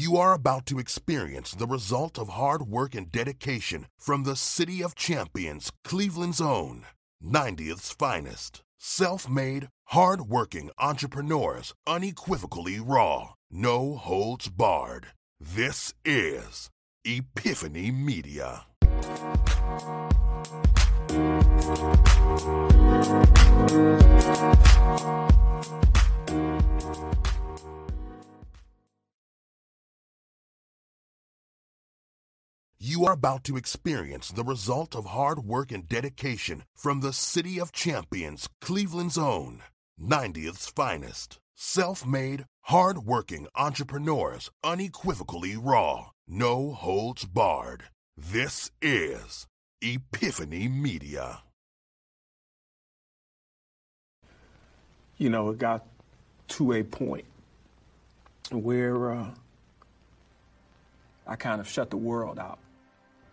[0.00, 4.80] You are about to experience the result of hard work and dedication from the City
[4.80, 6.84] of Champions, Cleveland's own,
[7.20, 8.62] 90th's finest.
[8.78, 15.08] Self made, hard working entrepreneurs, unequivocally raw, no holds barred.
[15.40, 16.70] This is
[17.04, 18.66] Epiphany Media.
[32.80, 37.58] You are about to experience the result of hard work and dedication from the City
[37.58, 39.64] of Champions, Cleveland's own,
[40.00, 41.40] 90th's finest.
[41.56, 47.82] Self made, hard working entrepreneurs, unequivocally raw, no holds barred.
[48.16, 49.48] This is
[49.82, 51.42] Epiphany Media.
[55.16, 55.84] You know, it got
[56.46, 57.24] to a point
[58.52, 59.30] where uh,
[61.26, 62.60] I kind of shut the world out.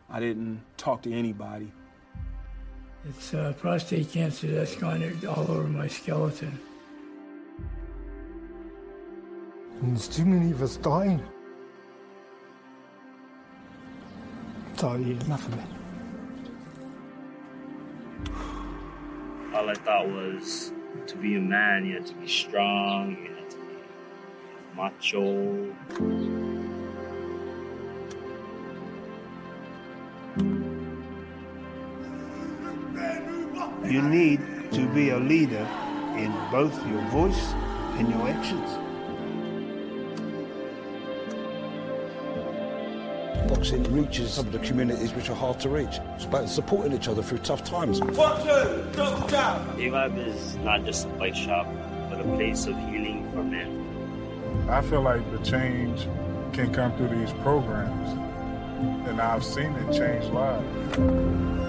[0.09, 1.71] I didn't talk to anybody.
[3.07, 6.59] It's uh, prostate cancer that's gone all over my skeleton.
[9.81, 11.21] And there's too many of us dying.
[14.77, 15.65] So yeah, enough of it.
[19.53, 20.71] All I thought was
[21.07, 23.77] to be a man, you had to be strong, you had to be
[24.75, 26.34] macho.
[33.95, 34.41] You need
[34.73, 35.65] to be a leader
[36.17, 37.53] in both your voice
[37.95, 38.69] and your actions.
[43.49, 46.01] Boxing reaches some of the communities which are hard to reach.
[46.15, 47.99] It's about supporting each other through tough times.
[47.99, 51.65] Hip Vibe is not just a fight shop,
[52.09, 54.67] but a place of healing for men.
[54.69, 56.05] I feel like the change
[56.51, 58.09] can come through these programs,
[59.07, 61.64] and I've seen it change lives.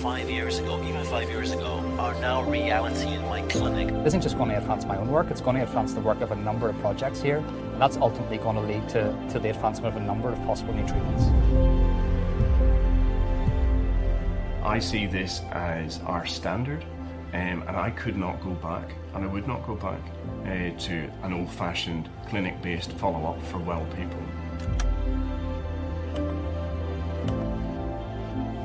[0.00, 3.88] Five years ago, even five years ago, are now reality in my clinic.
[3.88, 6.22] This isn't just going to advance my own work, it's going to advance the work
[6.22, 9.50] of a number of projects here, and that's ultimately going to lead to, to the
[9.50, 11.24] advancement of a number of possible new treatments.
[14.64, 16.82] I see this as our standard,
[17.34, 20.00] um, and I could not go back, and I would not go back
[20.46, 24.22] uh, to an old fashioned clinic based follow up for well people.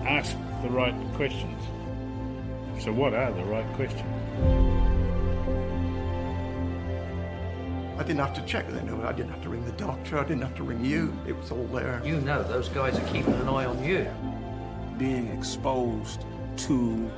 [0.07, 1.61] Ask the right questions.
[2.83, 4.01] So, what are the right questions?
[7.97, 9.05] I didn't have to check with anyone.
[9.05, 10.17] I didn't have to ring the doctor.
[10.17, 11.13] I didn't have to ring you.
[11.27, 12.01] It was all there.
[12.03, 14.07] You know those guys are keeping an eye on you.
[14.97, 16.25] Being exposed
[16.57, 17.11] to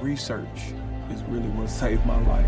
[0.00, 0.72] research
[1.10, 2.46] is really what saved my life.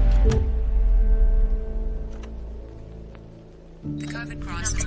[3.85, 4.85] COVID crisis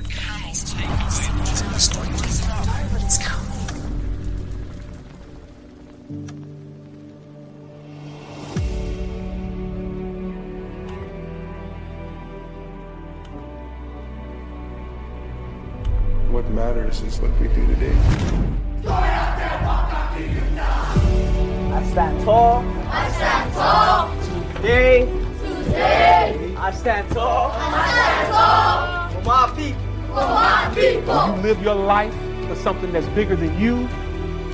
[16.33, 17.95] What matters is what we do today.
[21.73, 22.63] I stand tall.
[22.89, 24.09] I stand tall.
[24.55, 25.05] Today.
[25.65, 26.55] Today.
[26.57, 27.51] I stand tall.
[27.53, 29.09] I stand tall.
[29.09, 29.81] For my people.
[30.07, 31.15] For my people.
[31.15, 32.15] When you live your life
[32.47, 33.87] for something that's bigger than you,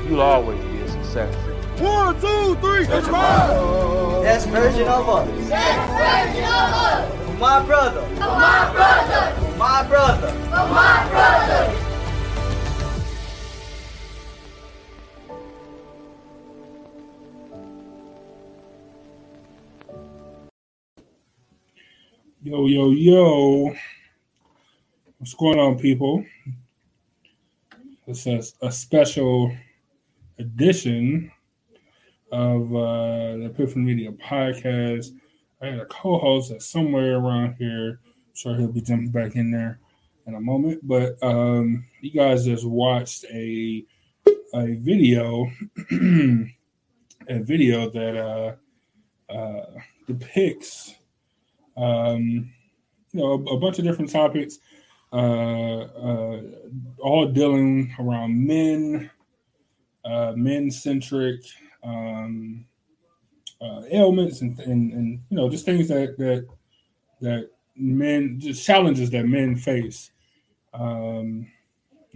[0.08, 1.49] you'll always be a success.
[1.80, 4.22] One, two, three, let's go!
[4.22, 5.50] Best version of us.
[5.50, 7.26] Best version of us.
[7.26, 8.02] For my brother.
[8.02, 9.34] For my brother.
[9.40, 10.28] For my brother.
[10.28, 11.90] For my brother.
[22.44, 23.74] Yo, yo, yo.
[25.18, 26.26] What's going on, people?
[28.06, 29.56] This is a special
[30.38, 31.32] edition
[32.32, 35.08] of uh, the Epiphany Media podcast.
[35.62, 38.00] I had a co host that's somewhere around here.
[38.06, 39.80] I'm sure he'll be jumping back in there
[40.26, 40.88] in a moment.
[40.88, 43.86] But um, you guys just watched a
[44.54, 45.52] a video,
[45.92, 49.66] a video that uh, uh,
[50.08, 50.96] depicts
[51.78, 52.52] um,
[53.12, 54.60] you know, a, a, bunch of different topics,
[55.14, 56.42] uh, uh,
[57.00, 59.10] all dealing around men,
[60.04, 61.42] uh, men centric
[61.84, 62.66] um,
[63.62, 66.48] uh, ailments, and, and and you know, just things that that
[67.22, 70.12] that men, just challenges that men face.
[70.74, 71.48] Um,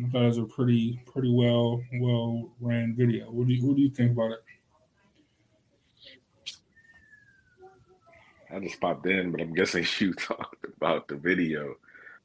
[0.04, 3.31] I thought it was a pretty pretty well well ran video.
[3.31, 4.39] What do you what do you think about it?
[8.51, 11.75] I just popped in, but I'm guessing you talked about the video.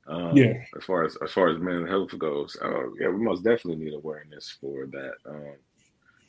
[0.06, 0.54] Um, Yeah.
[0.76, 3.94] As far as as far as mental health goes, uh, yeah, we most definitely need
[3.94, 5.14] awareness for that.
[5.26, 5.56] Um,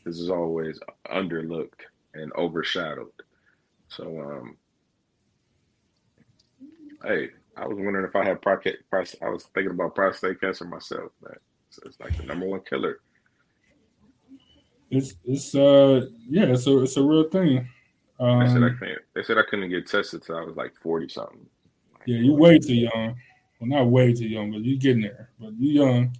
[0.05, 0.79] this is always
[1.11, 1.81] underlooked
[2.13, 3.11] and overshadowed.
[3.89, 4.57] So, um,
[7.03, 8.79] hey, I was wondering if I had prostate.
[9.21, 11.35] I was thinking about prostate cancer myself, man.
[11.71, 12.99] So it's like the number one killer.
[14.89, 17.67] It's it's uh yeah, it's a it's a real thing.
[18.37, 19.01] They said I Um, can't.
[19.13, 21.47] They said I couldn't get tested till I was like forty something.
[22.05, 23.15] yeah, you way too young.
[23.59, 25.29] Well, not way too young, but you're getting there.
[25.39, 26.15] But you're young.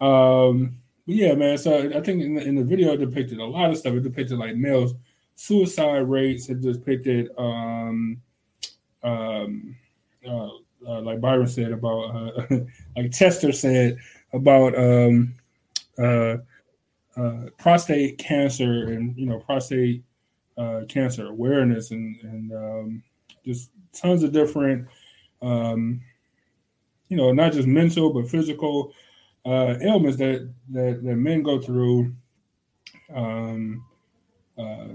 [0.00, 0.78] um,
[1.08, 1.56] but yeah, man.
[1.56, 3.94] So I think in the, in the video it depicted a lot of stuff.
[3.94, 4.92] It depicted like males
[5.36, 6.50] suicide rates.
[6.50, 8.20] It depicted um,
[9.02, 9.74] um,
[10.28, 10.48] uh,
[10.86, 12.56] uh, like Byron said about uh,
[12.96, 13.96] like Chester said
[14.34, 15.34] about um,
[15.98, 16.36] uh,
[17.16, 20.04] uh, prostate cancer and you know prostate
[20.58, 23.02] uh, cancer awareness and and um,
[23.46, 24.86] just tons of different
[25.40, 26.02] um,
[27.08, 28.92] you know not just mental but physical
[29.48, 32.14] uh, ailments that, that that men go through
[33.14, 33.84] um,
[34.58, 34.88] uh,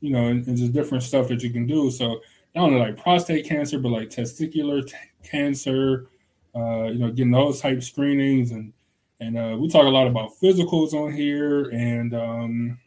[0.00, 1.90] you know and, and just different stuff that you can do.
[1.90, 2.20] So
[2.54, 6.08] not only like prostate cancer but like testicular t- cancer
[6.54, 8.50] uh, you know getting those type screenings.
[8.52, 8.72] And
[9.20, 12.78] and uh, we talk a lot about physicals on here, and um,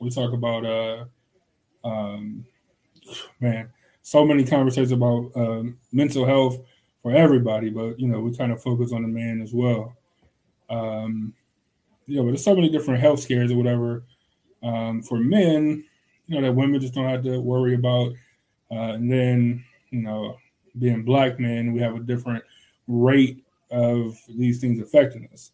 [0.00, 1.04] we talk about uh,
[1.84, 2.44] um,
[3.40, 3.70] man,
[4.02, 6.58] so many conversations about um, mental health
[7.02, 9.94] for everybody, but you know we kind of focus on the man as well.
[10.70, 11.34] Um,
[12.06, 14.04] you know, but there's so many different health scares or whatever
[14.62, 15.84] um, for men.
[16.26, 18.12] You know that women just don't have to worry about,
[18.70, 20.36] uh, and then you know
[20.78, 22.42] being black men, we have a different
[22.88, 25.52] rate of these things affecting us.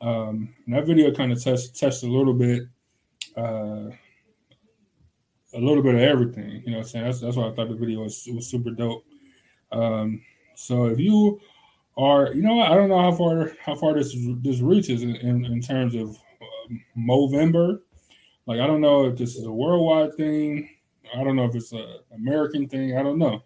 [0.00, 2.64] Um, that video kind of touched touched a little bit,
[3.36, 3.90] uh,
[5.54, 6.62] a little bit of everything.
[6.64, 9.04] You know, I'm saying that's that's why I thought the video was was super dope.
[9.72, 10.22] Um,
[10.56, 11.40] so if you
[12.00, 15.44] are, you know, I don't know how far how far this this reaches in, in,
[15.44, 16.08] in terms of
[16.40, 17.80] um, Movember.
[18.46, 20.68] Like I don't know if this is a worldwide thing.
[21.14, 22.96] I don't know if it's a American thing.
[22.96, 23.42] I don't know.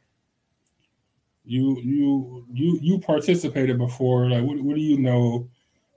[1.45, 4.31] You you you you participated before.
[4.31, 5.49] Like what what do you know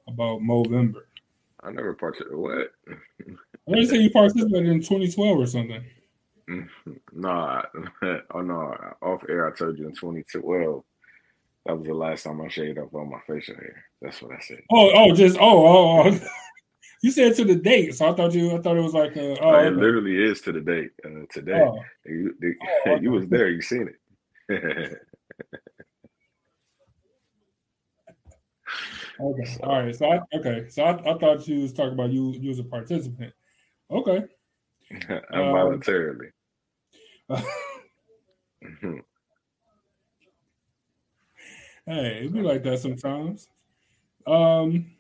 [0.07, 1.03] about Movember?
[1.63, 2.37] I never participated.
[2.37, 2.71] What?
[2.89, 5.83] I didn't say you participated in 2012 or something.
[7.13, 7.65] no, I-
[8.31, 8.75] oh no.
[9.01, 10.83] Off air, I told you in 2012.
[11.67, 13.83] That was the last time I shaved up on my facial hair.
[14.01, 14.61] That's what I said.
[14.71, 16.19] Oh, oh, just oh, oh, oh.
[17.03, 19.35] you said to the date, so I thought you, I thought it was like, uh,
[19.41, 19.69] oh, it okay.
[19.71, 20.91] literally is to the date.
[21.05, 21.77] Uh, today, Oh.
[22.05, 22.55] you, the-
[22.85, 23.49] Oh, you was there.
[23.49, 23.95] You seen it.
[29.19, 29.93] okay, all right.
[29.93, 32.63] So I, okay, so I, I thought you was talking about you, you was a
[32.63, 33.33] participant.
[33.91, 34.23] Okay,
[35.33, 36.29] Involuntarily.
[41.87, 43.47] Hey, it'd be like that sometimes.
[44.27, 44.91] Um,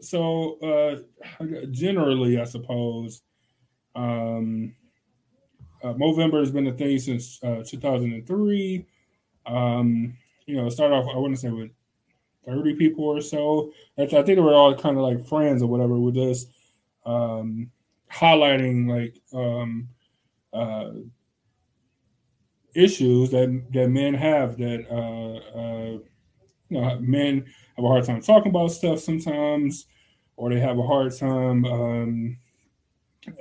[0.00, 3.22] so uh, generally, I suppose,
[3.94, 4.74] um,
[5.82, 8.86] uh, Movember has been a thing since uh, 2003.
[9.46, 10.16] Um,
[10.46, 11.70] you know, start off, I want to say with
[12.46, 13.72] 30 people or so.
[13.98, 16.46] I think they were all kind of like friends or whatever with us,
[17.04, 17.70] um,
[18.10, 19.88] highlighting like um,
[20.52, 20.90] uh,
[22.74, 25.98] issues that that men have that uh, uh,
[26.68, 27.44] you know men
[27.76, 29.86] have a hard time talking about stuff sometimes,
[30.36, 32.38] or they have a hard time um,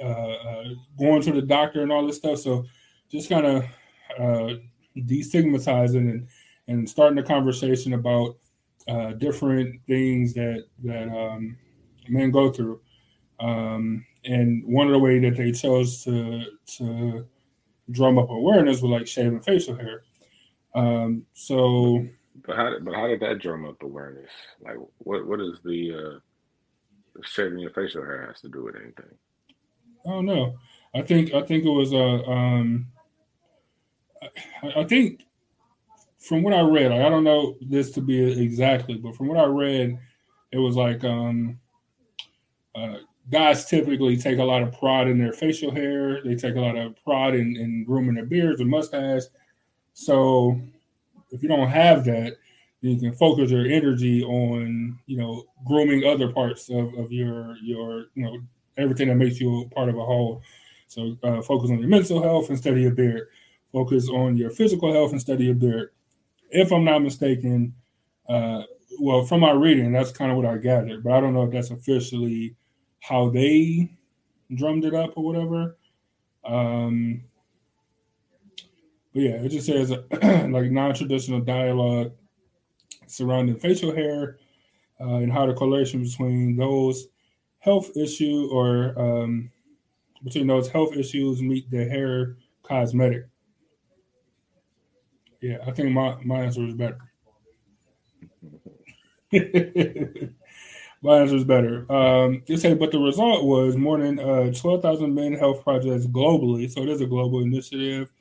[0.01, 0.63] uh, uh,
[0.97, 2.39] going to the doctor and all this stuff.
[2.39, 2.65] So
[3.11, 3.63] just kind of
[4.19, 4.53] uh,
[4.97, 6.27] destigmatizing and
[6.67, 8.37] and starting a conversation about
[8.87, 11.57] uh, different things that that um,
[12.09, 12.81] men go through.
[13.39, 16.45] Um, and one of the way that they chose to
[16.77, 17.25] to
[17.91, 20.03] drum up awareness was like shaving facial hair.
[20.73, 22.05] Um, so
[22.45, 24.31] But how but how did that drum up awareness?
[24.61, 26.19] Like what what is the uh
[27.23, 29.17] shaving your facial hair has to do with anything?
[30.05, 30.57] I don't know.
[30.93, 32.29] I think I think it was a.
[32.29, 32.87] Um,
[34.21, 35.25] I, I think
[36.19, 39.45] from what I read, I don't know this to be exactly, but from what I
[39.45, 39.97] read,
[40.51, 41.59] it was like um,
[42.75, 42.97] uh,
[43.31, 46.23] guys typically take a lot of pride in their facial hair.
[46.23, 49.29] They take a lot of pride in, in grooming their beards and mustaches.
[49.93, 50.59] So
[51.31, 52.37] if you don't have that,
[52.81, 58.05] you can focus your energy on you know grooming other parts of, of your your
[58.13, 58.37] you know
[58.77, 60.41] everything that makes you part of a whole.
[60.87, 63.27] So uh, focus on your mental health instead of your beard.
[63.71, 65.91] Focus on your physical health instead of your beard.
[66.51, 67.73] If I'm not mistaken,
[68.29, 68.63] uh,
[68.99, 71.51] well, from my reading, that's kind of what I gathered, but I don't know if
[71.51, 72.55] that's officially
[73.01, 73.91] how they
[74.53, 75.77] drummed it up or whatever.
[76.45, 77.23] Um,
[79.15, 79.91] but yeah, it just says
[80.51, 82.11] like non-traditional dialogue
[83.07, 84.39] surrounding facial hair
[84.99, 87.07] uh, and how the correlation between those
[87.59, 89.49] health issue or um,
[90.23, 93.27] between those health issues meet the hair cosmetic.
[95.41, 96.99] Yeah, I think my, my answer is better.
[101.01, 101.89] my answer is better.
[101.89, 106.69] Um, they say, but the result was more than uh, 12,000 men health projects globally.
[106.69, 108.11] So it is a global initiative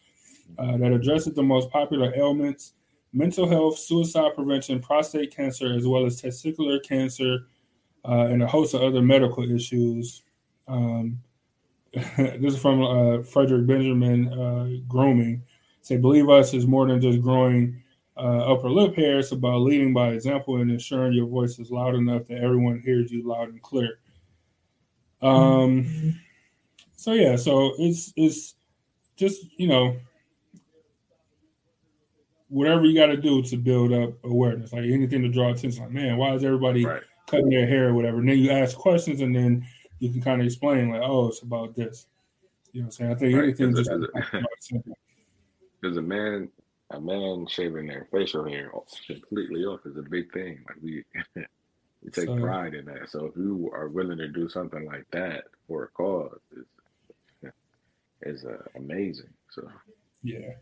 [0.59, 2.75] uh, that addresses the most popular ailments
[3.15, 7.47] mental health, suicide prevention, prostate cancer, as well as testicular cancer,
[8.05, 10.23] uh, and a host of other medical issues.
[10.67, 11.23] Um,
[11.95, 15.43] this is from uh, Frederick Benjamin uh, Grooming.
[15.81, 17.81] Say, believe us is more than just growing
[18.17, 19.21] uh, upper lip hair.
[19.21, 23.13] It's about leading by example and ensuring your voice is loud enough that everyone hears
[23.13, 23.99] you loud and clear.
[25.23, 26.19] Um,
[26.97, 28.55] so yeah, so it's it's
[29.17, 29.97] just you know
[32.55, 35.83] whatever you got to do to build up awareness, like anything to draw attention.
[35.83, 37.03] Like, man, why is everybody right.
[37.27, 38.19] cutting their hair or whatever?
[38.19, 39.67] And then you ask questions, and then
[39.99, 42.07] you can kind of explain, like, oh, it's about this.
[42.71, 43.11] You know what I'm saying?
[43.11, 43.43] I think right.
[43.45, 43.91] anything just
[45.81, 46.49] because a man,
[46.91, 48.71] a man shaving their facial hair
[49.07, 50.61] completely off is a big thing.
[50.69, 51.05] Like we,
[52.05, 53.11] we take so, pride in that.
[53.11, 57.53] So if you are willing to do something like that for a cause, is
[58.23, 59.31] is uh, amazing.
[59.51, 59.69] So
[60.23, 60.55] yeah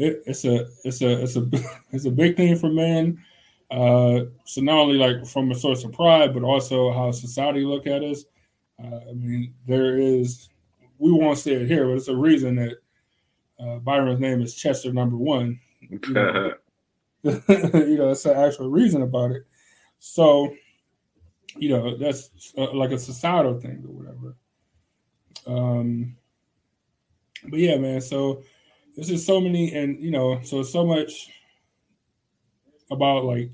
[0.00, 1.46] it, it's a it's a it's a
[1.92, 3.22] it's a big thing for men.
[3.70, 7.86] Uh, so not only like from a source of pride, but also how society look
[7.86, 8.24] at us.
[8.82, 10.48] Uh, I mean, there is
[10.98, 12.78] we won't say it here, but it's a reason that
[13.60, 15.60] uh, Byron's name is Chester Number One.
[15.80, 16.54] You know,
[17.22, 19.46] you know, it's an actual reason about it.
[19.98, 20.54] So,
[21.56, 24.36] you know, that's uh, like a societal thing or whatever.
[25.46, 26.16] Um,
[27.44, 28.00] but yeah, man.
[28.00, 28.42] So
[29.00, 31.30] there's just so many, and you know, so so much
[32.90, 33.50] about like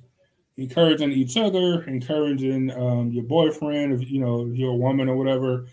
[0.57, 5.17] encouraging each other, encouraging um, your boyfriend, if you know, if you're a woman or
[5.17, 5.69] whatever,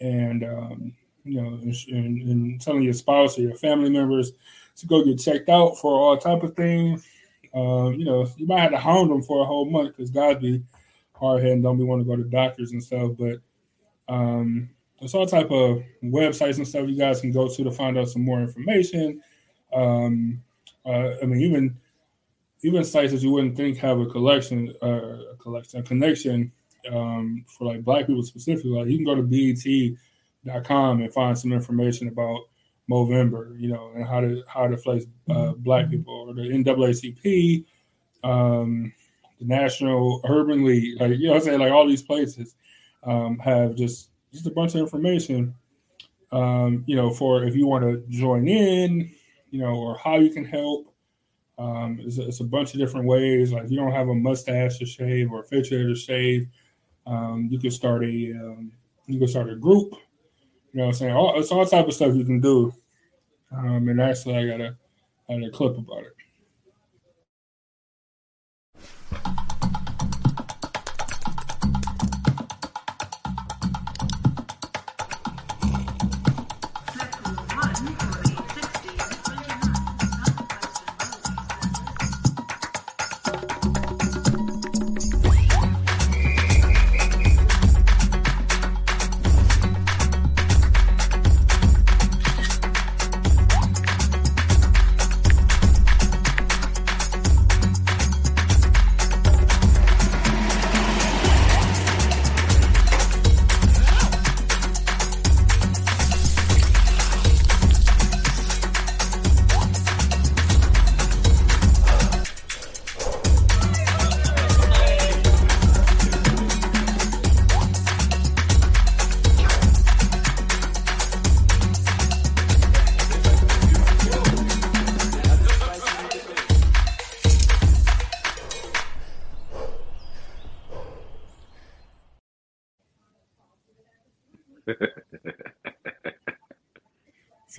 [0.00, 0.92] and um,
[1.24, 4.32] you know, and, and, telling your spouse or your family members
[4.76, 7.06] to go get checked out for all type of things.
[7.54, 10.40] Uh, you know, you might have to hound them for a whole month because God
[10.40, 10.62] be
[11.12, 13.10] hard headed and don't be want to go to doctors and stuff.
[13.18, 13.40] But
[14.08, 17.98] um, there's all type of websites and stuff you guys can go to to find
[17.98, 19.22] out some more information.
[19.72, 20.42] Um,
[20.84, 21.76] uh, I mean, even
[22.62, 26.52] even sites that you wouldn't think have a collection, uh, a collection, a connection
[26.92, 28.72] um, for like Black people specifically.
[28.72, 32.42] Like you can go to BET.com and find some information about
[32.90, 37.64] Movember, you know, and how to how to place uh, Black people or the NAACP,
[38.22, 38.92] um,
[39.38, 42.54] the National Urban League, like you know, I'm saying like all these places
[43.04, 45.54] um, have just just a bunch of information.
[46.32, 49.10] Um, you know, for if you want to join in,
[49.50, 50.86] you know, or how you can help.
[51.58, 53.52] Um, it's, a, it's, a, bunch of different ways.
[53.52, 56.48] Like you don't have a mustache to shave or a facial to shave,
[57.06, 58.72] um, you can start a um,
[59.06, 59.92] you can start a group.
[60.72, 62.72] You know, I'm saying all, it's all type of stuff you can do.
[63.52, 64.76] Um, and actually, I got a
[65.28, 66.14] I got a clip about it.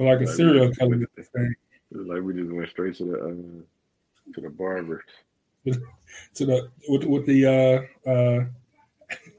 [0.01, 1.55] For like a like serial killer thing.
[1.91, 5.03] Like we just went straight to the uh, to the barber.
[5.65, 8.45] to the with with the uh uh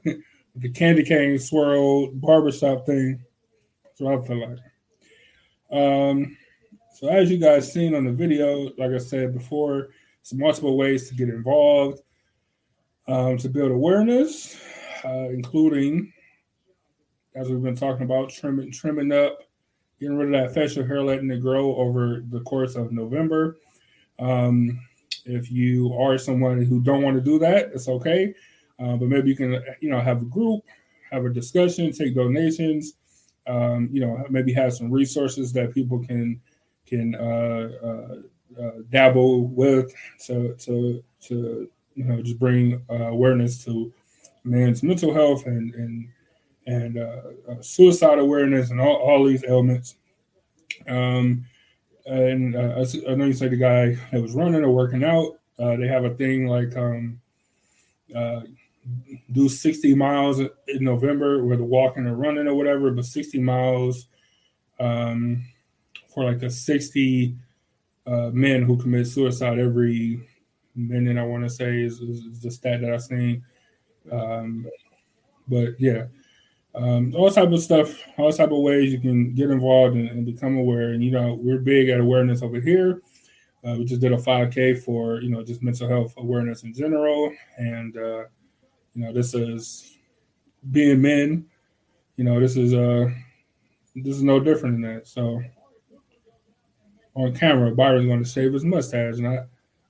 [0.55, 3.21] the candy cane swirl barbershop thing.
[3.83, 4.49] That's what I feel
[5.69, 5.77] like.
[5.77, 6.37] Um
[6.93, 9.89] so as you guys seen on the video, like I said before,
[10.21, 11.99] some multiple ways to get involved,
[13.09, 14.55] um, to build awareness,
[15.03, 16.13] uh, including
[17.35, 19.41] as we've been talking about trimming trimming up
[20.03, 23.57] getting rid of that facial hair, letting it grow over the course of November.
[24.19, 24.79] Um,
[25.25, 28.33] if you are someone who don't want to do that, it's okay.
[28.79, 30.63] Uh, but maybe you can, you know, have a group,
[31.11, 32.95] have a discussion, take donations.
[33.47, 36.39] Um, you know, maybe have some resources that people can
[36.85, 39.93] can uh, uh, uh, dabble with
[40.25, 43.91] to to to you know just bring uh, awareness to
[44.43, 46.07] men's mental health and and
[46.65, 49.95] and uh, uh, suicide awareness and all, all these elements.
[50.87, 51.45] Um,
[52.05, 55.39] and uh, I I know you said the guy that was running or working out.
[55.59, 57.21] Uh, they have a thing like um,
[58.15, 58.41] uh,
[59.31, 60.49] do 60 miles in
[60.81, 64.07] November, whether walking or running or whatever, but 60 miles
[64.79, 65.45] um,
[66.13, 67.35] for like a 60
[68.05, 70.27] uh, men who commit suicide every
[70.75, 73.43] minute, I want to say, is, is, is the stat that I've seen.
[74.11, 74.67] Um,
[75.47, 76.05] but yeah,
[76.75, 80.25] um, all type of stuff, all type of ways you can get involved and, and
[80.25, 80.89] become aware.
[80.93, 83.01] And you know, we're big at awareness over here.
[83.65, 87.31] Uh, we just did a 5K for you know just mental health awareness in general,
[87.57, 88.23] and uh,
[88.93, 89.97] you know this is
[90.71, 91.45] being men.
[92.17, 93.09] You know this is uh
[93.95, 95.07] this is no different than that.
[95.07, 95.41] So
[97.15, 99.45] on camera, Byron's going to shave his mustache, and I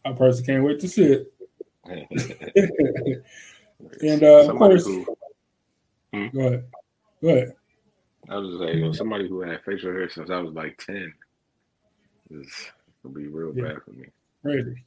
[0.06, 1.34] I personally can't wait to see it.
[4.02, 5.06] and uh, of course, who-
[6.14, 6.28] Hmm?
[6.28, 6.66] go ahead,
[7.22, 7.54] go ahead.
[8.30, 10.78] I was like, saying, you know, somebody who had facial hair since I was like
[10.78, 11.14] ten
[12.30, 12.48] is
[13.02, 13.74] gonna be real Yeah.
[13.74, 14.06] bad for me.
[14.42, 14.84] Crazy.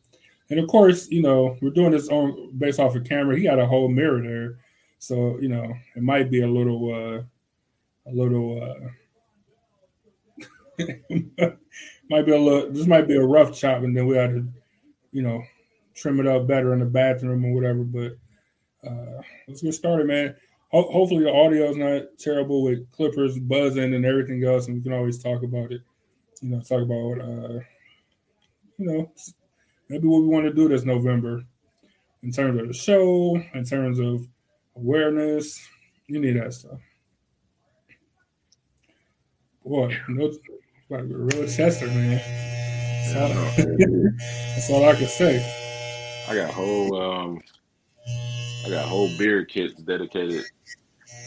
[0.51, 3.37] And of course, you know, we're doing this on based off of camera.
[3.37, 4.59] He got a whole mirror there.
[4.99, 7.23] So, you know, it might be a little uh
[8.09, 8.89] a little uh
[12.11, 14.47] might be a little this might be a rough chop and then we had to,
[15.11, 15.43] you know,
[15.95, 17.83] trim it up better in the bathroom or whatever.
[17.83, 18.17] But
[18.89, 20.37] uh let's get started, man.
[20.71, 24.83] Ho- hopefully the audio is not terrible with clippers buzzing and everything else, and we
[24.83, 25.83] can always talk about it.
[26.43, 27.61] You know, talk about uh
[28.79, 29.13] you know
[29.89, 31.45] maybe what we want to do this November
[32.23, 34.27] in terms of the show, in terms of
[34.77, 35.61] awareness.
[36.09, 36.79] You need that stuff.
[39.65, 42.21] Boy, no, be a real Chester, man.
[43.13, 43.67] That's all,
[44.55, 46.25] that's all I can say.
[46.29, 47.41] I got a whole um
[48.67, 50.45] I got a whole beard kits dedicated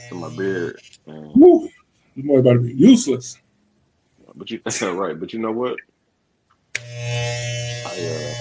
[0.10, 0.82] to my beard.
[1.08, 1.32] Man.
[1.34, 1.70] Woo!
[2.18, 3.40] Boy about to be useless.
[4.36, 5.18] But you that's not right.
[5.18, 5.78] But you know what?
[6.76, 8.34] I uh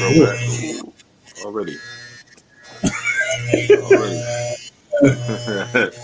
[0.00, 0.92] grow back Ooh,
[1.44, 1.78] already.
[3.84, 4.20] already.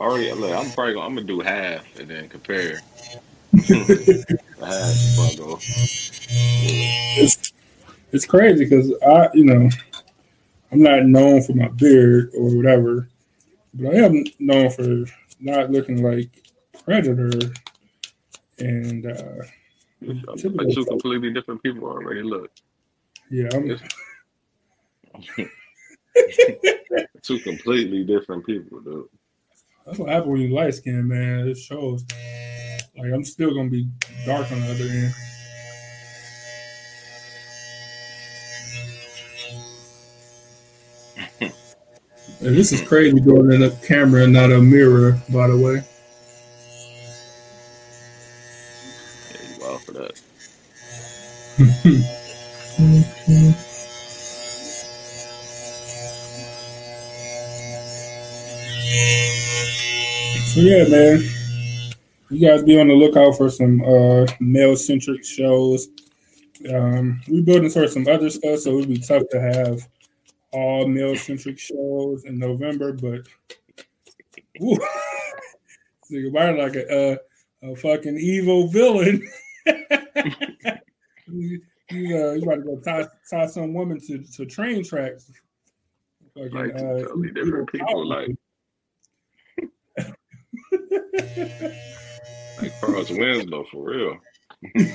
[0.00, 2.80] already look, I'm probably gonna I'm gonna do half and then compare.
[4.60, 5.58] half bundle.
[7.18, 7.52] It's,
[8.12, 9.70] it's crazy because I, you know,
[10.72, 13.08] I'm not known for my beard or whatever,
[13.74, 15.04] but I am known for
[15.40, 16.28] not looking like
[16.84, 17.30] Predator
[18.58, 19.42] and uh,
[20.00, 20.88] Like typical two folk.
[20.88, 22.22] completely different people already.
[22.22, 22.50] Look.
[23.30, 23.78] Yeah, I'm,
[27.22, 29.08] two completely different people, dude.
[29.84, 31.48] that's what happens when you light skin, man.
[31.48, 32.04] It shows.
[32.98, 33.88] Like I'm still gonna be
[34.24, 35.12] dark on the other end.
[42.40, 45.56] And this is crazy doing it in a camera and not a mirror, by the
[45.56, 45.82] way.
[49.32, 50.20] Yeah, you wild for that.
[60.54, 61.20] So yeah, man.
[62.36, 65.88] You guys be on the lookout for some uh male centric shows.
[66.70, 69.88] Um we building towards some other stuff, so it'd be tough to have
[70.52, 73.26] all male centric shows in November, but
[74.62, 74.76] Ooh.
[76.12, 77.16] Nigga, Byron like a, uh,
[77.62, 79.26] a fucking evil villain.
[81.26, 85.32] you, you, uh, you about to go tie, tie some woman to, to train tracks.
[86.34, 88.06] Fucking, Like uh, totally different people.
[88.06, 88.36] Like
[92.60, 94.16] like Carlos Winslow for real.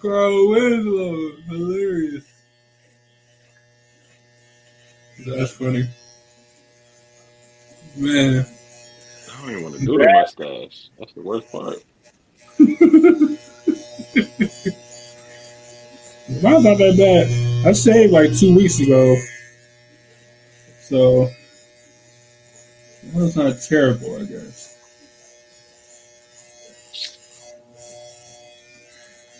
[0.00, 2.24] Carl Winslow, hilarious.
[5.26, 5.88] That's funny.
[7.96, 8.46] Man.
[9.30, 10.90] I don't even want to do the mustache.
[10.98, 11.76] That's the worst part.
[16.42, 17.66] Mine's not that bad.
[17.66, 19.14] I shaved like two weeks ago.
[20.80, 21.28] So
[23.12, 24.76] that's not terrible, I guess.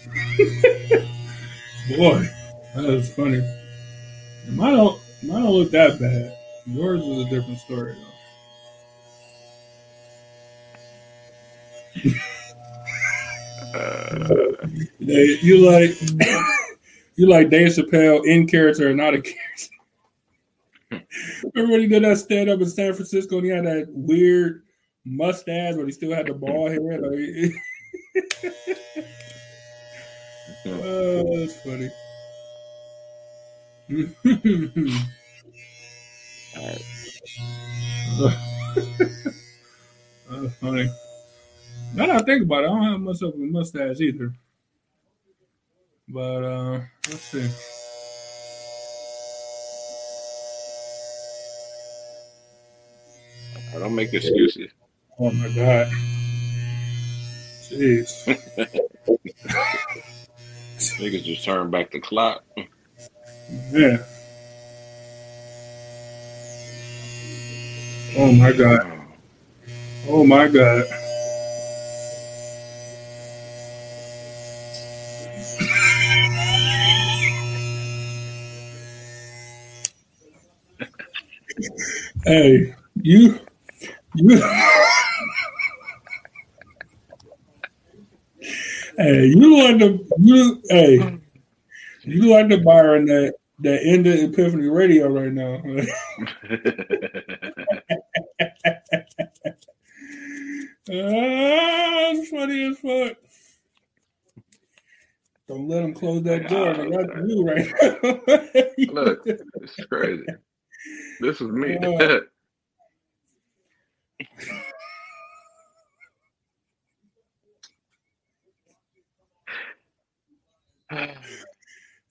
[1.97, 2.29] Boy,
[2.75, 3.41] that was funny.
[4.51, 6.37] Mine don't, mine don't look that bad.
[6.67, 8.01] Yours is a different story, though.
[15.01, 15.91] They- you like
[17.17, 19.74] you like Dave Chappelle in character or not a character.
[21.55, 24.63] Remember when he did that stand up in San Francisco and he had that weird
[25.05, 26.81] mustache, but he still had the bald head?
[26.81, 27.53] Like,
[30.67, 31.91] oh, that's funny.
[40.31, 40.89] That's funny.
[41.95, 44.33] Now that I think about it, I don't have much of a mustache either.
[46.09, 47.74] But uh let's see.
[53.75, 54.71] I don't make excuses.
[55.19, 55.89] Oh my god.
[57.69, 58.25] Jeez.
[60.77, 62.45] Niggas just turn back the clock.
[63.73, 63.99] Yeah.
[68.17, 68.93] Oh my god.
[70.09, 70.87] Oh my god.
[82.25, 83.41] hey, you you
[88.97, 91.19] Hey, you like the you hey
[92.03, 95.61] you like the Byron that that ended Epiphany Radio right now.
[100.87, 103.17] It's funny as fuck.
[105.49, 106.75] Don't let them close that door.
[106.75, 108.93] They got you right now.
[109.03, 110.27] Look, it's crazy.
[111.21, 111.77] This is me.
[111.79, 112.21] Uh,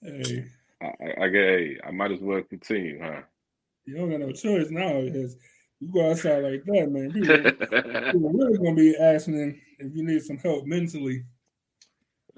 [0.01, 0.45] hey,
[0.81, 3.21] I, I, I I might as well continue, huh?
[3.85, 5.35] you don't got no choice now because
[5.79, 7.11] you go outside like that, man.
[7.11, 7.35] People,
[8.11, 11.23] people really gonna be asking if you need some help mentally.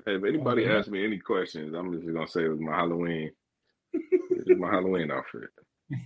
[0.06, 2.76] Hey, if anybody Oh, asks me any questions, I'm just gonna say it was my
[2.76, 3.32] Halloween.
[3.94, 5.50] it's my Halloween outfit.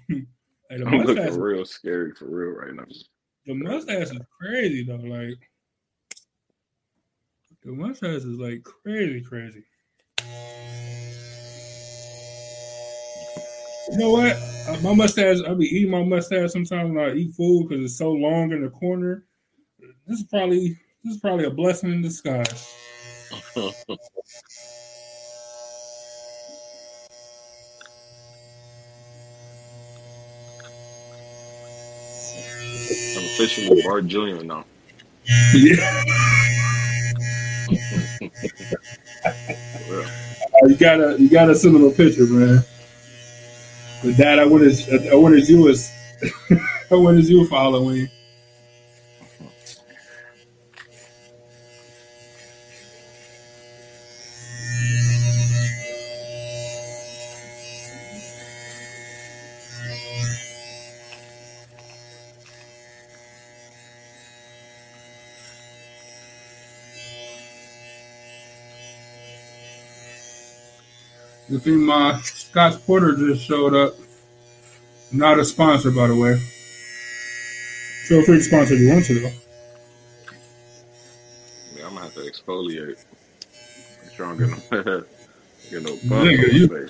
[0.08, 0.26] Hey,
[0.70, 2.86] I'm looking real scary for real right now.
[3.50, 4.98] The mustache is crazy though.
[4.98, 5.50] Like
[7.64, 9.64] the mustache is like crazy, crazy.
[13.92, 14.38] You know what?
[14.68, 17.98] Uh, my mustache, I be eating my mustache sometimes when I eat food because it's
[17.98, 19.26] so long in the corner.
[20.06, 22.72] This is probably this is probably a blessing in disguise.
[33.40, 34.44] I'm officially Bart Jr.
[34.44, 34.66] now.
[35.54, 36.04] Yeah.
[40.64, 42.66] You gotta you gotta send him a picture, man.
[44.04, 45.90] But dad, I went as I went as you as
[46.92, 47.56] I went you for
[71.50, 71.54] Halloween.
[71.54, 73.94] Uh, the thing my Scotch Porter just showed up.
[75.12, 76.38] Not a sponsor, by the way.
[78.08, 79.32] Feel free to sponsor if you want to, though.
[81.76, 83.04] Yeah, I'm gonna have to exfoliate.
[84.04, 85.04] Make sure I don't get no,
[85.72, 86.90] get no bumps Nigga, on you- face.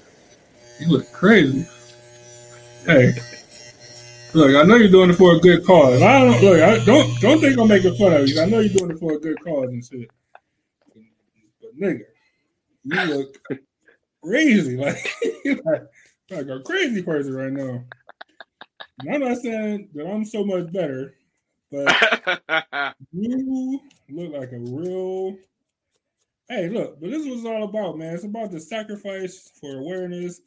[0.82, 1.65] You look crazy.
[2.86, 3.12] Hey,
[4.34, 6.02] look, I know you're doing it for a good cause.
[6.02, 6.62] I don't look.
[6.62, 8.41] I don't don't think I'm making fun of you.
[8.41, 10.10] I know you're doing it for a good cause and shit.
[11.62, 12.02] But nigga,
[12.86, 13.38] you look
[14.24, 15.06] crazy, like
[15.46, 15.82] like,
[16.30, 17.84] like a crazy person right now.
[19.00, 21.16] And I'm not saying that I'm so much better,
[21.72, 21.88] but
[23.12, 23.80] you
[24.10, 25.38] look like a real.
[26.50, 28.16] Hey, look, but this is what it's all about, man.
[28.16, 30.42] It's about the sacrifice for awareness.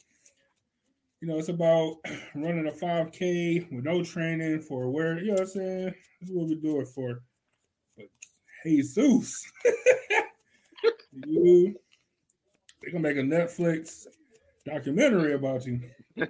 [1.20, 1.98] You know, it's about
[2.34, 5.22] running a 5K with no training for awareness.
[5.22, 5.94] You know what I'm saying?
[6.20, 7.22] This is what we do it for.
[7.96, 8.06] But
[8.64, 9.48] Jesus,
[11.12, 11.76] you,
[12.82, 14.06] they're gonna make a Netflix
[14.66, 15.80] documentary about you.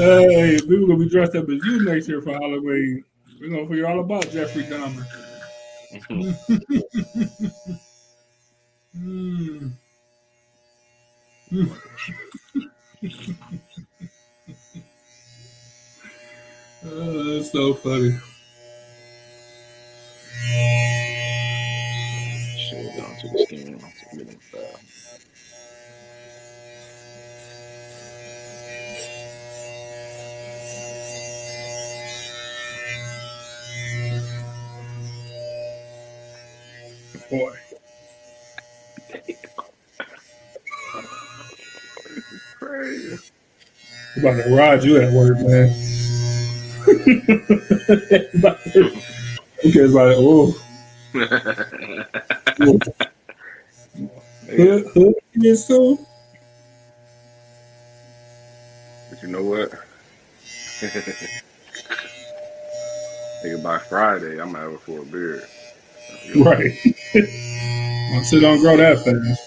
[0.00, 3.04] hey, people gonna be dressed up as you next year for Halloween.
[3.40, 5.29] We're gonna figure all about Jeffrey Dahmer.
[16.84, 18.18] Oh, that's so funny.
[22.56, 23.99] Shit, down to the.
[37.30, 37.54] Boy.
[42.58, 43.18] Crazy.
[44.16, 45.68] I'm about to ride you at work, man.
[49.62, 50.16] Who cares about it?
[50.18, 50.54] Oh,
[54.92, 55.98] hood, kids too.
[59.10, 59.70] But you know what?
[63.44, 65.44] Nigga, by Friday, I'm out for a beard.
[66.36, 66.72] Right.
[68.12, 69.42] My shit don't grow that fast.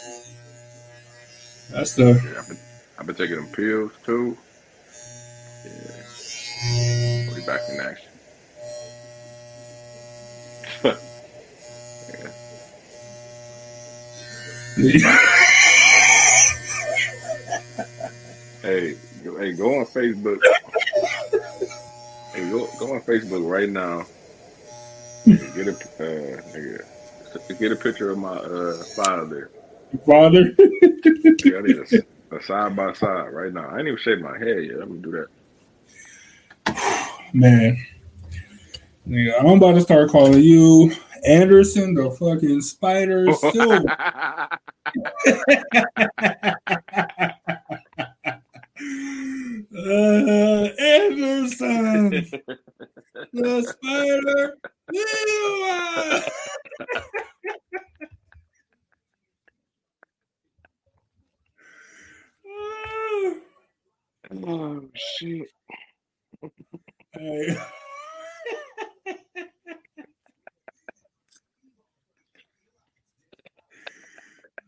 [1.72, 2.58] That's the Yeah, I've been,
[3.00, 4.38] I've been taking them pills too.
[5.65, 7.26] Yeah.
[7.28, 8.12] We'll be back in action.
[18.62, 20.39] Hey, go, hey, go on Facebook.
[22.34, 24.06] hey, go go on Facebook right now.
[25.26, 26.84] Get a uh, nigga,
[27.60, 29.50] get a picture of my uh father.
[30.06, 30.56] father.
[31.46, 33.70] Yeah, I need a, a side by side right now.
[33.70, 34.82] I ain't even shaved my head yet.
[34.82, 35.26] I'm gonna do
[36.66, 37.22] that.
[37.34, 37.78] Man.
[39.08, 40.92] Nigga, I'm about to start calling you
[41.26, 43.88] Anderson the fucking Spider Silver.
[49.76, 52.26] uh, Anderson
[53.34, 54.58] the Spider
[54.93, 56.24] Silver.
[64.46, 65.48] Oh shit.
[67.13, 67.58] Hey.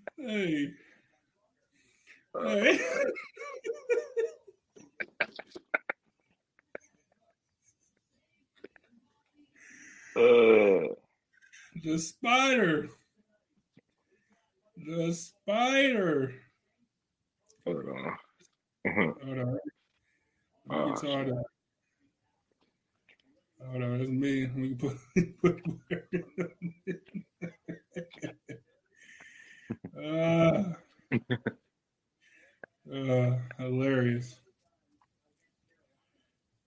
[0.17, 0.73] hey.
[2.35, 2.77] Uh,
[11.83, 12.89] The spider.
[14.77, 16.33] The spider.
[17.65, 18.17] hold on.
[19.23, 19.59] Hold on.
[20.69, 21.43] Oh, It's hard to-
[23.71, 24.47] Hold on, that's me.
[24.55, 24.97] We can put,
[25.41, 25.61] put
[32.93, 34.39] uh, hilarious.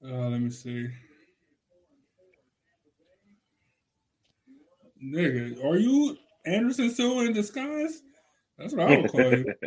[0.04, 0.88] Uh, let me see.
[5.02, 6.16] Nigga, are you
[6.98, 8.02] Anderson in disguise?
[8.58, 9.54] That's what I would call you.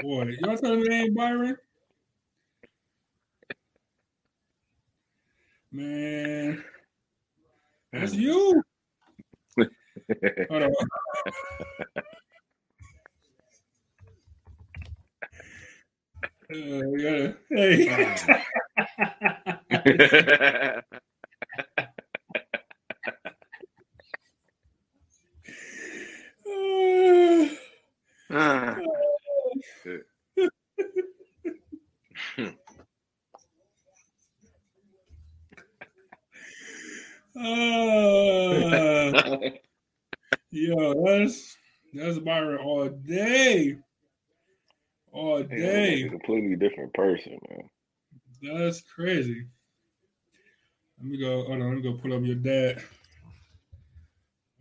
[0.00, 1.56] Boy, y'all telling me ain't Byron?
[5.70, 6.64] Man,
[7.92, 8.62] that's you.
[10.50, 10.72] Hold on.
[16.50, 17.88] Uh, we gotta, hey.
[28.34, 28.78] Ah,
[29.82, 30.06] shit.
[37.42, 39.12] Uh,
[40.50, 41.56] yo, that's
[41.92, 43.76] that's Byron all day,
[45.12, 46.08] all day.
[46.08, 47.68] completely different person, man.
[48.42, 49.46] That's crazy.
[51.00, 51.42] Let me go.
[51.44, 51.68] Hold on.
[51.68, 52.80] Let me go pull up your dad.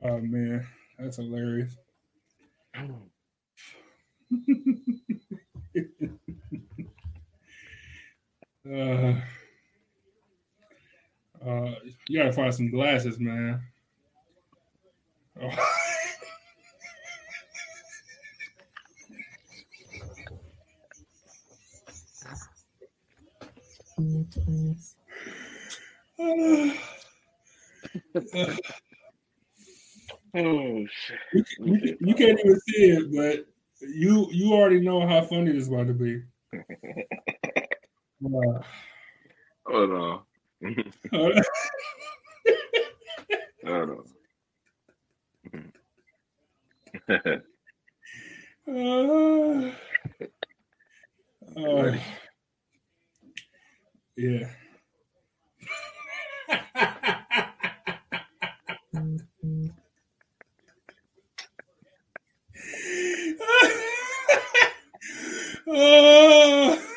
[0.01, 0.65] Oh man,
[0.97, 1.77] that's hilarious.
[8.73, 9.21] uh,
[11.45, 11.75] uh,
[12.07, 13.61] you gotta find some glasses, man.
[15.41, 15.57] Oh.
[30.33, 31.19] Oh shit.
[31.33, 33.45] You, you, you can't even see it, but
[33.81, 36.21] you you already know how funny this is about to be.
[38.23, 38.61] Uh,
[39.65, 40.21] Hold on.
[41.11, 41.33] Hold
[43.63, 44.03] don't know.
[48.67, 49.71] Uh,
[51.57, 51.97] uh,
[54.17, 54.49] yeah.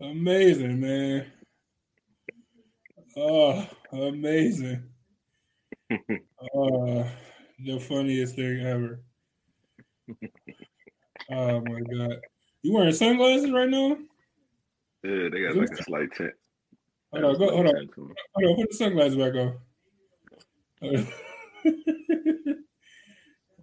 [0.00, 1.26] amazing, man.
[3.16, 4.84] Oh, amazing.
[5.90, 7.04] Uh,
[7.64, 9.00] the funniest thing ever.
[11.30, 12.20] Oh my god.
[12.62, 13.96] You wearing sunglasses right now?
[15.02, 16.32] Yeah, they got like a slight tint.
[17.12, 17.88] Hold on, go, hold on.
[17.96, 18.10] Hold
[18.46, 19.58] on, put the sunglasses back on.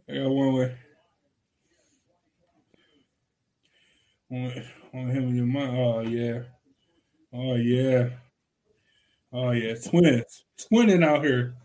[0.10, 0.78] I got one way.
[4.32, 4.64] On,
[4.94, 5.78] on him in your mind.
[5.78, 6.42] Oh yeah.
[7.34, 8.10] Oh yeah.
[9.34, 9.74] Oh yeah.
[9.76, 10.46] Twins.
[10.60, 11.56] Twinning out here.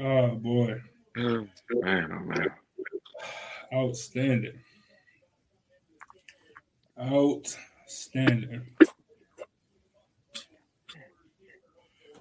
[0.00, 0.80] Oh boy.
[1.16, 2.48] Man, oh man.
[3.72, 4.60] Outstanding.
[7.00, 8.66] Outstanding.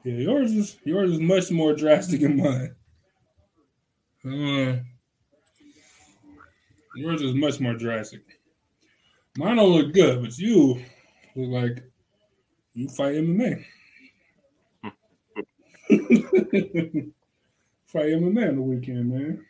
[0.04, 2.76] Yeah, yours is yours is much more drastic than mine.
[4.26, 4.82] Uh,
[6.96, 8.22] yours is much more drastic.
[9.38, 10.82] Mine don't look good, but you
[11.36, 11.84] look like
[12.74, 13.64] you fight MMA.
[17.88, 19.46] fight MMA on the weekend, man.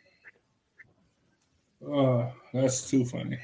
[1.86, 3.38] Uh, that's too funny.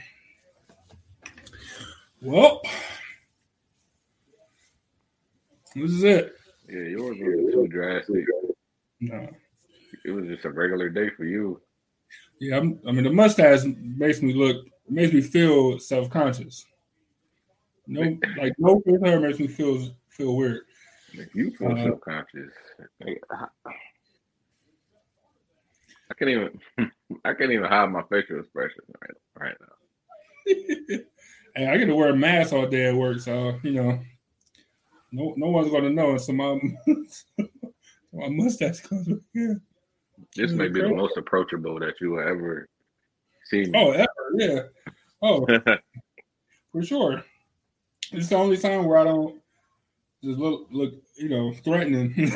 [2.21, 2.63] Well,
[5.75, 6.35] this is it.
[6.69, 8.25] Yeah, yours was too drastic.
[9.01, 9.29] No.
[10.05, 11.61] It was just a regular day for you.
[12.41, 16.65] Yeah, I'm, I mean the mustache makes me look makes me feel self conscious.
[17.87, 20.63] No, like no hair makes me feel feel weird.
[21.13, 22.53] If you feel Uh, self conscious,
[26.11, 26.61] I can't even
[27.25, 29.17] I can't even hide my facial expression right
[29.49, 30.99] right now.
[31.57, 34.01] Hey, I get to wear a mask all day at work, so you know,
[35.13, 36.19] no no one's gonna know.
[36.19, 36.59] So my
[38.13, 39.61] my mustache comes back in.
[40.35, 42.69] This may be the most approachable that you will ever
[43.45, 43.73] see me.
[43.77, 44.63] Oh, ever, yeah.
[45.23, 45.47] Oh,
[46.73, 47.23] for sure.
[48.11, 49.41] It's the only time where I don't
[50.25, 52.33] just look look, you know, threatening.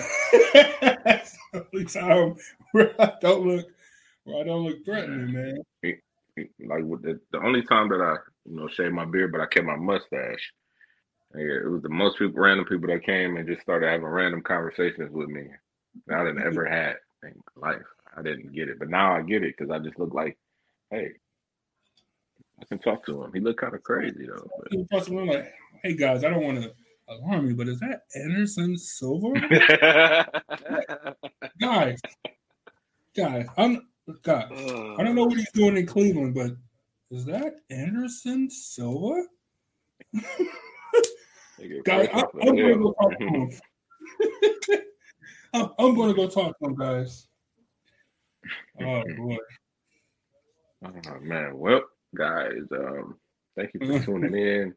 [0.54, 2.34] The only time
[2.72, 3.66] where I don't look
[4.24, 5.58] where I don't look threatening, man.
[6.60, 8.16] like with the, the only time that I,
[8.48, 10.52] you know, shaved my beard, but I kept my mustache.
[11.34, 14.42] Yeah, it was the most people, random people that came and just started having random
[14.42, 15.44] conversations with me.
[16.06, 17.82] that I didn't ever had in life.
[18.16, 20.36] I didn't get it, but now I get it because I just look like,
[20.90, 21.10] hey,
[22.60, 23.32] I can talk to him.
[23.32, 24.48] He looked kind of crazy though.
[24.58, 26.72] but- People talk to me, I'm like, hey guys, I don't want to
[27.08, 29.32] alarm me, but is that Anderson Silva?
[31.60, 32.00] guys,
[33.16, 33.88] guys, I'm
[34.22, 34.48] guys.
[34.50, 36.52] I don't know what he's doing in Cleveland, but
[37.10, 39.24] is that Anderson Silva?
[41.84, 43.50] guys, I, I'm going to go talk to him.
[45.54, 47.26] I'm, I'm going to go talk to him, guys.
[48.80, 49.36] Oh boy.
[50.84, 51.82] Oh man, well,
[52.14, 53.18] guys, um,
[53.56, 54.74] thank you for tuning in,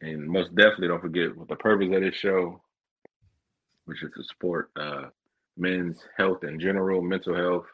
[0.00, 2.62] and most definitely don't forget what the purpose of this show,
[3.84, 5.06] which is to support uh,
[5.56, 7.66] men's health in general, mental health,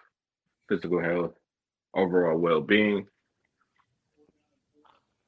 [0.68, 1.32] physical health,
[1.94, 3.06] overall well-being.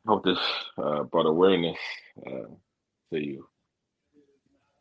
[0.07, 0.39] Hope this
[0.79, 1.79] uh, brought awareness
[2.27, 2.49] uh,
[3.13, 3.47] to you,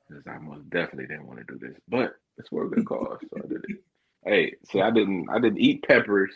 [0.07, 3.41] because I most definitely didn't want to do this, but it's a good cause, so
[3.43, 3.83] I did it.
[4.25, 6.33] Hey, see, I didn't, I didn't eat peppers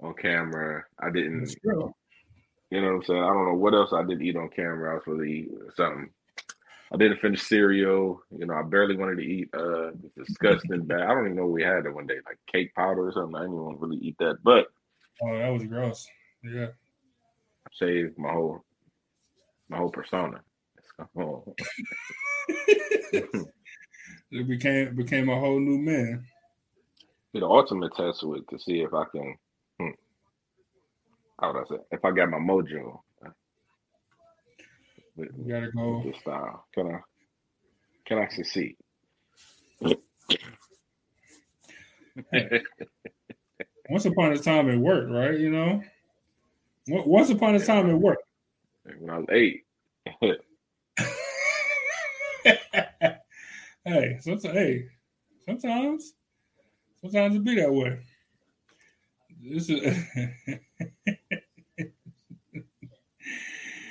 [0.00, 0.84] on camera.
[0.98, 1.54] I didn't.
[2.74, 3.22] You know what I'm saying?
[3.22, 4.90] I don't know what else I didn't eat on camera.
[4.90, 6.10] I was supposed to eat something.
[6.92, 8.20] I didn't finish cereal.
[8.36, 11.00] You know, I barely wanted to eat uh disgusting bad.
[11.02, 13.34] I don't even know what we had it one day, like cake powder or something.
[13.36, 14.66] I didn't even really eat that, but
[15.22, 16.06] Oh, that was gross.
[16.42, 16.66] Yeah.
[17.66, 18.64] I saved my whole
[19.68, 20.40] my whole persona.
[21.18, 21.54] Oh.
[24.30, 26.24] It became became a whole new man.
[27.32, 29.36] the ultimate test was to see if I can.
[31.40, 31.76] How would I say?
[31.92, 33.00] If I got my mojo.
[33.24, 33.30] uh,
[35.16, 36.02] With, You gotta go.
[36.04, 36.66] with style.
[36.74, 36.98] Can I?
[38.06, 38.76] Can I succeed?
[43.90, 45.38] Once upon a time it worked, right?
[45.38, 45.82] You know,
[46.88, 48.22] Once- once upon a time it worked.
[48.98, 49.64] when I was eight.
[53.84, 54.84] hey, sometimes, hey,
[55.46, 56.12] sometimes,
[57.00, 57.98] sometimes it be that way.
[59.42, 59.80] This is.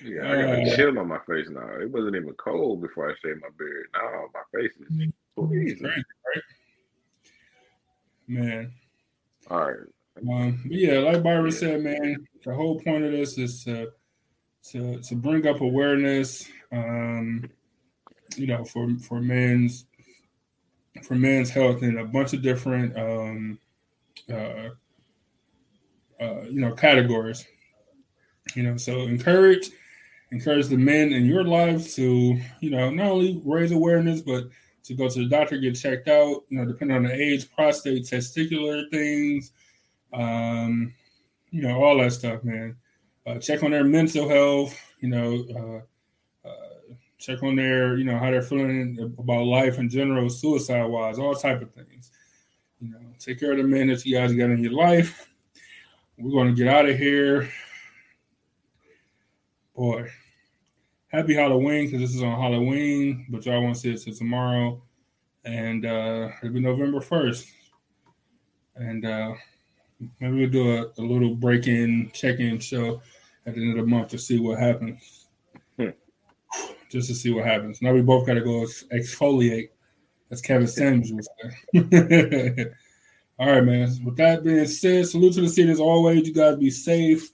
[0.04, 1.68] Yeah, I got a chill on my face now.
[1.80, 3.88] It wasn't even cold before I shaved my beard.
[3.93, 4.88] Now my face is
[5.36, 5.78] freezing.
[5.78, 6.43] crazy, right?
[8.28, 8.74] Man.
[9.49, 9.78] All right.
[10.18, 13.91] Um, but yeah, like Byron said, man, the whole point of this is to
[14.72, 17.49] to to bring up awareness, um,
[18.36, 19.86] you know, for for men's
[21.04, 23.60] for men's health in a bunch of different um,
[24.32, 24.70] uh,
[26.22, 27.45] uh, you know categories.
[28.56, 29.72] You know, so encourage
[30.34, 34.45] encourage the men in your life to, you know, not only raise awareness, but
[34.84, 38.03] to go to the doctor, get checked out, you know, depending on the age, prostate,
[38.03, 39.51] testicular things,
[40.11, 40.91] um,
[41.51, 42.75] you know, all that stuff, man.
[43.27, 48.17] Uh, check on their mental health, you know, uh, uh, check on their, you know,
[48.17, 52.11] how they're feeling about life in general, suicide wise, all type of things.
[52.81, 55.29] You know, take care of the men that you guys got in your life.
[56.17, 57.49] We're going to get out of here.
[59.75, 60.09] Boy,
[61.14, 64.82] happy Halloween because this is on Halloween, but y'all won't see it till tomorrow.
[65.45, 67.47] And uh, it'll be November 1st.
[68.76, 69.34] And uh,
[70.20, 73.01] maybe we'll do a, a little break in, check in show
[73.45, 75.28] at the end of the month to see what happens.
[75.78, 75.89] Hmm.
[76.89, 77.82] Just to see what happens.
[77.82, 79.70] Now we both got to go exfoliate,
[80.32, 81.26] as Kevin Samuels would
[81.93, 82.66] say.
[83.39, 83.89] All right, man.
[84.03, 86.28] With that being said, salute to the city as always.
[86.28, 87.30] You guys be safe.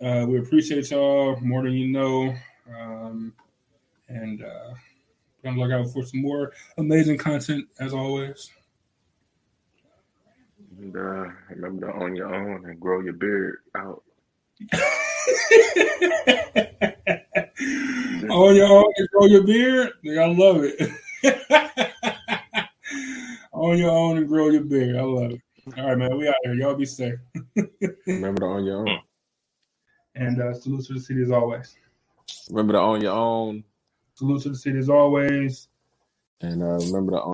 [0.00, 2.34] Uh, we appreciate y'all more than you know.
[2.68, 3.32] Um,
[4.08, 4.74] and uh,
[5.42, 8.50] gonna look out for some more amazing content as always.
[10.78, 14.02] And, uh, remember to own your own and grow your beard out.
[18.30, 19.92] own your own and grow your beard.
[20.04, 20.90] Like, I love it.
[23.52, 24.96] own your own and grow your beard.
[24.96, 25.40] I love it.
[25.76, 26.16] All right, man.
[26.16, 26.54] We out here.
[26.54, 27.18] Y'all be safe.
[28.06, 28.98] Remember to own your own.
[30.14, 31.76] And uh, salute to the city as always.
[32.50, 33.64] Remember to own your own.
[34.14, 35.68] Salute to the city as always.
[36.40, 37.30] And uh, remember to own.